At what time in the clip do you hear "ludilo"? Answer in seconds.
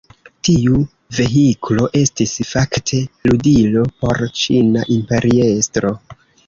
3.33-3.87